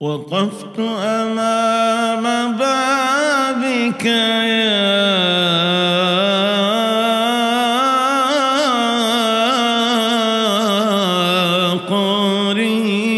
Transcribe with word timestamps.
وقفت 0.00 0.78
أمام 0.78 2.56
بابك 2.56 4.04
يا 4.04 4.76
قريب. 11.88 13.16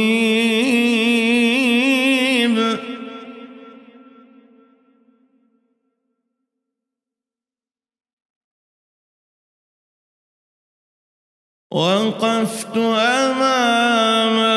وقفت 11.70 12.76
أمام 12.76 14.47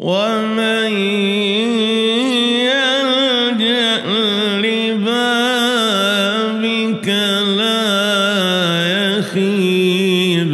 ومن 0.00 0.92
يلجأ 2.72 4.00
لبابك 4.64 5.88
لا 7.60 7.84
يخيب. 9.18 10.52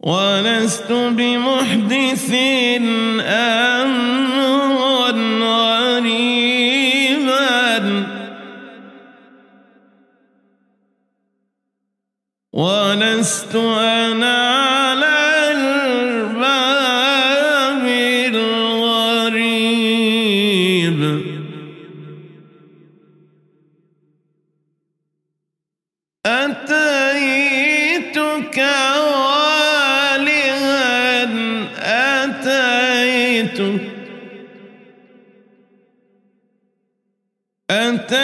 ولست 0.00 0.92
بمحدث 0.92 2.30
أمرا 3.20 3.69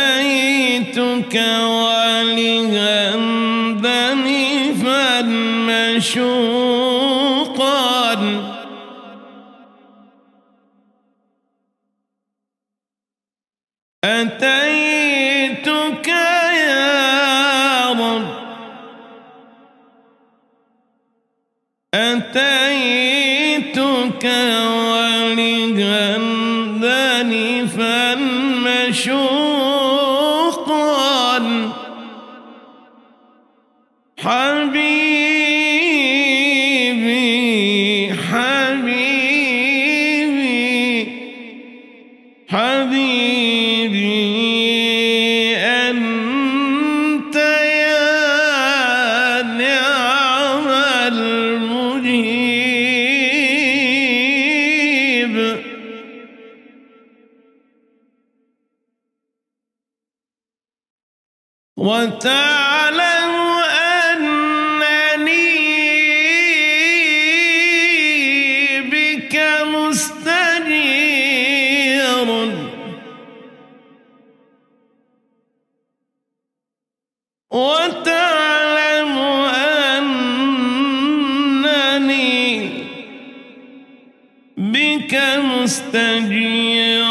أتيتك 0.07 1.35
والها 1.35 3.17
ذنفا 3.83 5.23
مشوقا. 5.97 6.47
أتيتك 14.05 16.09
يا 16.69 17.91
رب. 17.91 18.27
أتيتك 21.95 24.25
ولها 24.25 26.19
ذنفا 26.81 28.15
مشوقا. 28.67 29.36
حبيبي 42.49 44.27
أنت 45.57 47.37
يا 47.37 49.43
نعم 49.43 50.69
المجيب. 51.13 52.57
وتعلم 61.77 63.56
بك 84.97 85.15
مستجير 85.45 87.05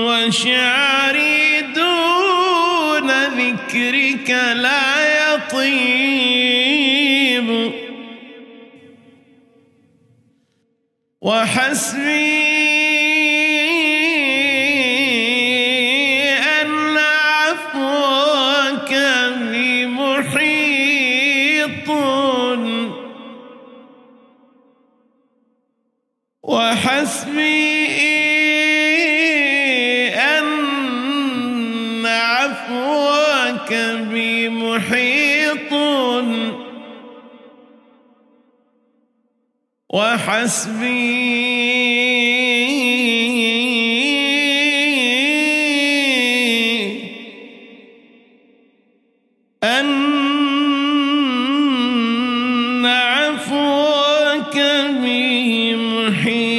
وشعري 0.00 1.60
دون 1.60 3.10
ذكرك 3.10 4.30
لا 4.56 5.34
يطيب. 5.34 6.66
وحسبي 11.20 12.45
محيط 34.76 35.72
وحسبي 46.26 47.02
أن 49.64 50.06
عفوك 52.86 54.56
بي 55.02 55.76
محيط 55.76 56.55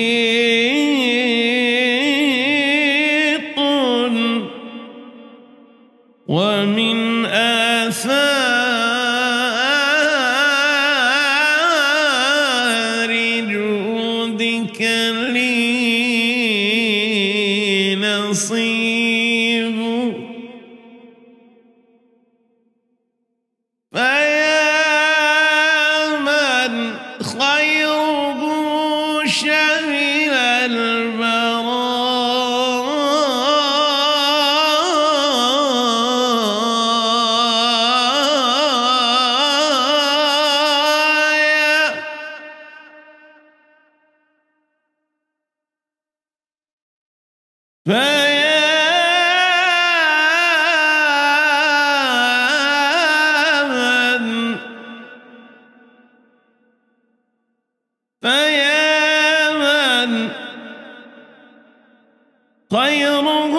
خيره 62.72 63.53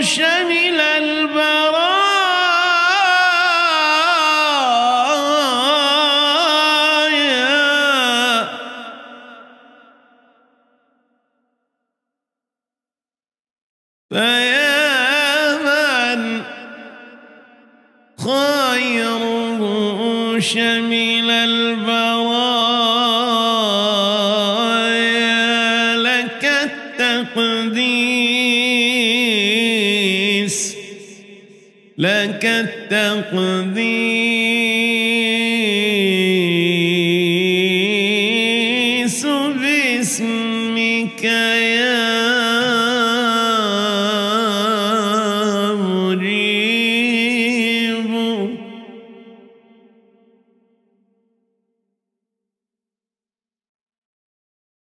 شمل 0.00 0.80
البرايا. 0.80 1.58
فيا 14.10 15.58
من 15.66 16.42
خيره 18.18 19.60
شمل 20.38 21.30
البرايا. 21.30 21.67
التقديس 37.88 39.26
باسمك 39.60 41.24
يا 41.24 41.98
مجيب 47.08 48.10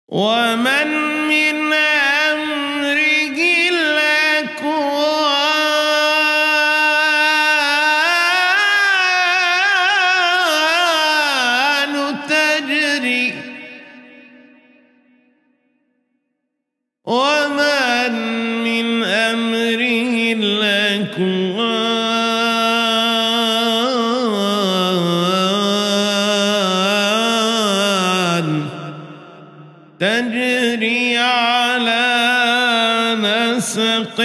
ومن 0.07 1.28
الأكوان 27.29 28.65
تجري 29.99 31.17
على 31.17 32.05
نسق 33.21 34.19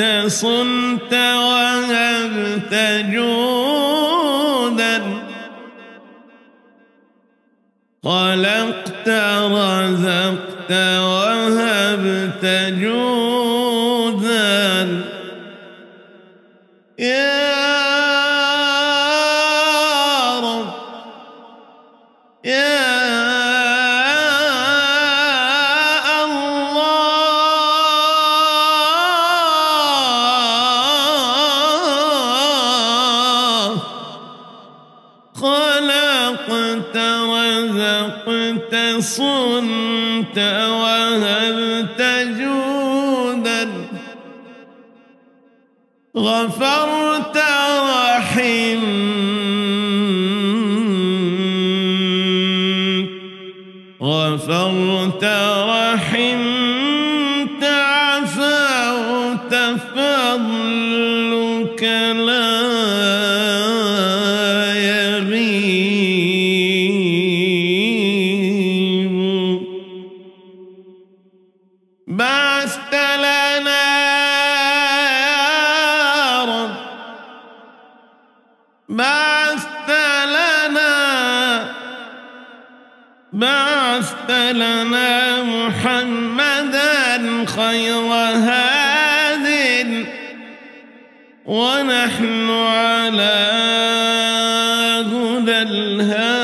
وزقت 0.00 0.28
صنت 0.28 1.12
وهبت 1.12 2.74
جودا. 3.12 5.02
خلقت 8.04 9.08
رزقت 9.08 10.72
وهبت 10.72 12.44
جودا. 12.80 13.40
صنت 39.00 40.38
وهبت 40.68 42.00
جودا. 42.38 43.68
غفرت 46.16 47.36
رحمت 47.80 48.84
غفرت 54.00 55.24
رحمت 55.24 56.79
بعثت 83.40 84.30
لنا 84.30 85.42
محمدا 85.42 86.76
خير 87.46 88.12
هاد 88.46 89.46
ونحن 91.46 92.50
على 92.50 93.36
هدى 95.12 95.58
الهادي. 95.62 96.39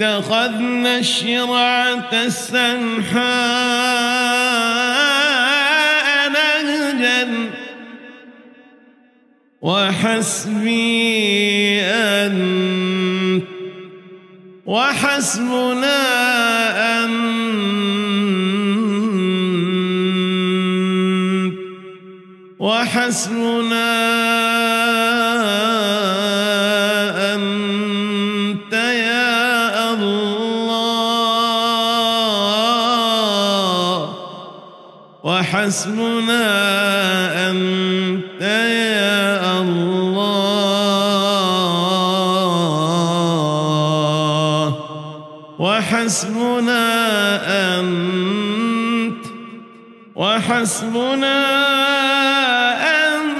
اتخذنا 0.00 0.98
الشرعة 0.98 2.12
السنحاء 2.12 3.18
نهجا 6.30 7.50
وحسبي 9.62 11.00
أن 11.82 13.42
وحسبنا 14.66 15.98
أن 17.04 17.12
وحسبنا 22.58 23.98
أنت 24.14 24.17
وحسبنا 35.48 36.44
أنت 37.50 38.40
يا 38.42 39.60
الله. 39.60 40.28
وحسبنا 45.58 46.84
أنت 47.80 49.24
وحسبنا 50.16 51.38
أنت 53.08 53.38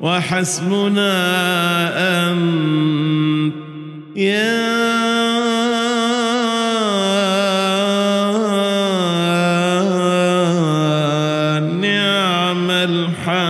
وحسبنا 0.00 1.12
أنت 2.32 3.54
يا 4.16 4.75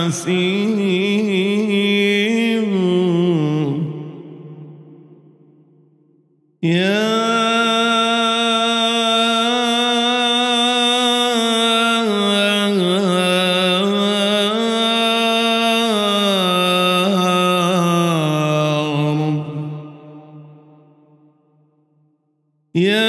حسيب 0.07 0.77
يا 6.63 7.07
Yeah. 22.77 23.06